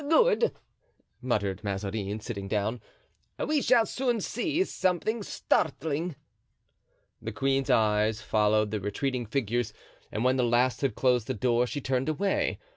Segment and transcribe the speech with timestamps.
[0.09, 0.51] "Good,"
[1.21, 2.81] muttered Mazarin, sitting down,
[3.37, 6.15] "we shall soon see something startling."
[7.21, 9.73] The queen's eyes followed the retreating figures
[10.11, 12.57] and when the last had closed the door she turned away.